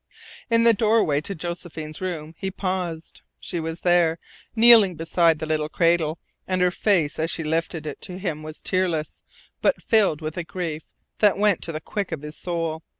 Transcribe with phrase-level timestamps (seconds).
[0.49, 3.21] In the doorway to Josephine's room he paused.
[3.39, 4.17] She was there,
[4.55, 8.63] kneeling beside the little cradle, and her face as she lifted it to him was
[8.63, 9.21] tearless,
[9.61, 10.85] but filled with a grief
[11.19, 12.81] that went to the quick of his soul.